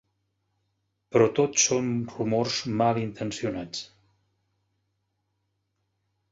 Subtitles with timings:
[1.15, 3.85] Però tot són rumors malintencionats.